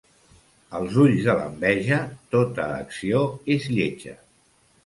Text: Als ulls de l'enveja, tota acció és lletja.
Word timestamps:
Als 0.79 0.95
ulls 1.03 1.27
de 1.27 1.35
l'enveja, 1.41 1.99
tota 2.37 2.67
acció 2.81 3.23
és 3.59 3.73
lletja. 3.77 4.19